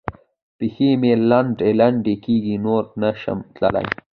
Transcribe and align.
پښې 0.57 0.89
مې 1.01 1.13
لنډې 1.29 1.69
لنډې 1.79 2.15
کېږي؛ 2.25 2.55
نور 2.65 2.83
نه 3.01 3.09
شم 3.21 3.39
تلای. 3.55 3.87